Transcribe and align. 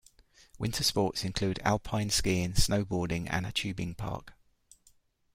Winter 0.57 0.83
sports 0.83 1.23
include 1.23 1.59
alpine 1.63 2.09
skiing, 2.09 2.53
snowboarding 2.53 3.27
and 3.29 3.45
a 3.45 3.51
tubing 3.51 3.93
park. 3.93 4.33